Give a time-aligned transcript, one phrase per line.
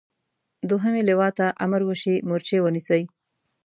[0.69, 3.01] دوهمې لواء ته امر وشي مورچې ونیسي.